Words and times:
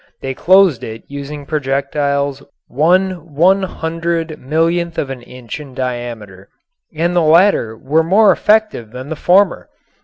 They 0.19 0.33
closed 0.33 0.83
it 0.83 1.03
using 1.05 1.45
projectiles 1.45 2.41
one 2.67 3.35
one 3.35 3.61
hundred 3.61 4.39
millionth 4.39 4.97
of 4.97 5.11
an 5.11 5.21
inch 5.21 5.59
in 5.59 5.75
diameter. 5.75 6.49
And 6.95 7.15
the 7.15 7.21
latter 7.21 7.77
were 7.77 8.01
more 8.01 8.31
effective 8.31 8.89
than 8.89 9.09
the 9.09 9.15
former. 9.15 9.69